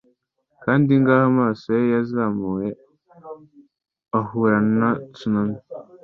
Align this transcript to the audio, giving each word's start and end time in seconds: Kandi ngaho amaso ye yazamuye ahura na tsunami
Kandi 0.63 0.89
ngaho 0.99 1.25
amaso 1.31 1.65
ye 1.77 1.81
yazamuye 1.93 2.69
ahura 4.19 4.57
na 4.79 4.89
tsunami 5.13 5.57